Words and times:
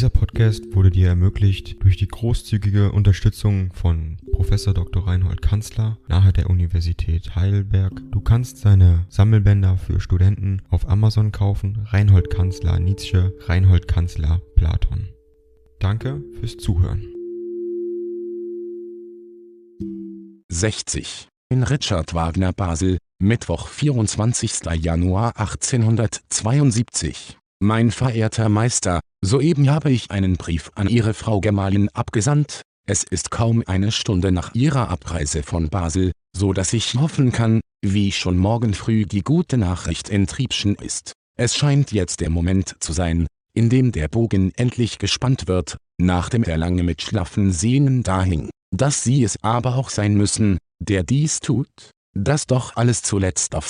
Dieser 0.00 0.08
Podcast 0.08 0.74
wurde 0.74 0.88
dir 0.88 1.08
ermöglicht 1.08 1.84
durch 1.84 1.98
die 1.98 2.08
großzügige 2.08 2.90
Unterstützung 2.90 3.70
von 3.74 4.16
Professor 4.32 4.72
Dr. 4.72 5.06
Reinhold 5.06 5.42
Kanzler 5.42 5.98
nahe 6.08 6.32
der 6.32 6.48
Universität 6.48 7.36
Heidelberg. 7.36 7.92
Du 8.10 8.22
kannst 8.22 8.56
seine 8.56 9.04
Sammelbänder 9.10 9.76
für 9.76 10.00
Studenten 10.00 10.62
auf 10.70 10.88
Amazon 10.88 11.32
kaufen. 11.32 11.86
Reinhold 11.90 12.30
Kanzler 12.30 12.78
Nietzsche, 12.78 13.34
Reinhold 13.40 13.88
Kanzler 13.88 14.40
Platon. 14.56 15.10
Danke 15.80 16.22
fürs 16.40 16.56
Zuhören. 16.56 17.04
60. 20.48 21.28
In 21.50 21.62
Richard 21.62 22.14
Wagner 22.14 22.54
Basel, 22.54 22.96
Mittwoch 23.18 23.68
24. 23.68 24.60
Januar 24.80 25.38
1872. 25.38 27.36
Mein 27.62 27.90
verehrter 27.90 28.48
Meister, 28.48 29.00
soeben 29.22 29.70
habe 29.70 29.90
ich 29.90 30.10
einen 30.10 30.36
Brief 30.36 30.70
an 30.74 30.88
Ihre 30.88 31.14
Frau 31.14 31.40
Gemahlin 31.40 31.88
abgesandt, 31.90 32.62
es 32.86 33.04
ist 33.04 33.30
kaum 33.30 33.62
eine 33.66 33.92
Stunde 33.92 34.32
nach 34.32 34.54
Ihrer 34.54 34.88
Abreise 34.88 35.42
von 35.42 35.68
Basel, 35.68 36.12
so 36.36 36.52
dass 36.52 36.72
ich 36.72 36.94
hoffen 36.94 37.30
kann, 37.30 37.60
wie 37.82 38.12
schon 38.12 38.36
morgen 38.36 38.74
früh 38.74 39.06
die 39.06 39.22
gute 39.22 39.56
Nachricht 39.56 40.08
in 40.08 40.26
Triebschen 40.26 40.74
ist. 40.74 41.12
Es 41.38 41.54
scheint 41.54 41.92
jetzt 41.92 42.20
der 42.20 42.30
Moment 42.30 42.76
zu 42.80 42.92
sein, 42.92 43.26
in 43.54 43.68
dem 43.68 43.92
der 43.92 44.08
Bogen 44.08 44.52
endlich 44.56 44.98
gespannt 44.98 45.48
wird, 45.48 45.76
nachdem 45.98 46.42
er 46.42 46.56
lange 46.56 46.82
mit 46.82 47.02
schlaffen 47.02 47.52
Sehnen 47.52 48.02
dahing. 48.02 48.50
Dass 48.74 49.04
Sie 49.04 49.24
es 49.24 49.42
aber 49.42 49.76
auch 49.76 49.90
sein 49.90 50.14
müssen, 50.14 50.58
der 50.80 51.02
dies 51.02 51.40
tut, 51.40 51.68
dass 52.14 52.46
doch 52.46 52.76
alles 52.76 53.02
zuletzt 53.02 53.54
auf 53.54 53.69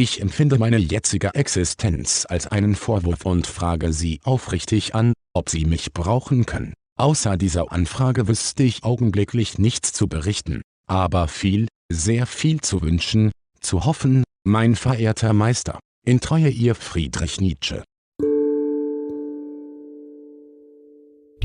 Ich 0.00 0.20
empfinde 0.20 0.60
meine 0.60 0.78
jetzige 0.78 1.34
Existenz 1.34 2.24
als 2.28 2.46
einen 2.46 2.76
Vorwurf 2.76 3.26
und 3.26 3.48
frage 3.48 3.92
Sie 3.92 4.20
aufrichtig 4.22 4.94
an, 4.94 5.12
ob 5.34 5.50
Sie 5.50 5.64
mich 5.64 5.92
brauchen 5.92 6.46
können. 6.46 6.72
Außer 6.96 7.36
dieser 7.36 7.72
Anfrage 7.72 8.28
wüsste 8.28 8.62
ich 8.62 8.84
augenblicklich 8.84 9.58
nichts 9.58 9.92
zu 9.92 10.06
berichten, 10.06 10.62
aber 10.86 11.26
viel, 11.26 11.66
sehr 11.90 12.26
viel 12.26 12.60
zu 12.60 12.80
wünschen, 12.80 13.32
zu 13.58 13.86
hoffen, 13.86 14.22
mein 14.44 14.76
verehrter 14.76 15.32
Meister. 15.32 15.80
In 16.06 16.20
Treue 16.20 16.48
Ihr 16.48 16.76
Friedrich 16.76 17.40
Nietzsche. 17.40 17.82